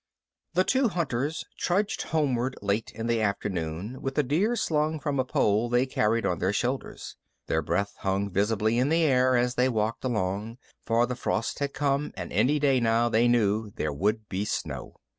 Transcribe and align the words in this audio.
X 0.01 0.55
The 0.55 0.63
two 0.63 0.87
hunters 0.87 1.45
trudged 1.59 2.01
homeward 2.01 2.57
late 2.63 2.89
in 2.91 3.05
the 3.05 3.21
afternoon, 3.21 4.01
with 4.01 4.17
a 4.17 4.23
deer 4.23 4.55
slung 4.55 4.99
from 4.99 5.19
a 5.19 5.23
pole 5.23 5.69
they 5.69 5.85
carried 5.85 6.25
on 6.25 6.39
their 6.39 6.51
shoulders. 6.51 7.17
Their 7.45 7.61
breath 7.61 7.93
hung 7.99 8.31
visibly 8.31 8.79
in 8.79 8.89
the 8.89 9.03
air 9.03 9.35
as 9.35 9.53
they 9.53 9.69
walked 9.69 10.03
along, 10.03 10.57
for 10.87 11.05
the 11.05 11.15
frost 11.15 11.59
had 11.59 11.75
come 11.75 12.13
and 12.17 12.33
any 12.33 12.57
day 12.57 12.79
now, 12.79 13.09
they 13.09 13.27
knew, 13.27 13.69
there 13.75 13.93
would 13.93 14.27
be 14.27 14.43
snow. 14.43 14.95